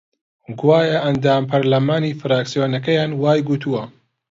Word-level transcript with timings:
گوایە 0.59 0.97
ئەندام 1.03 1.43
پەرلەمانی 1.51 2.17
فراکسیۆنەکەیان 2.21 3.11
وای 3.21 3.39
گوتووە 3.47 3.83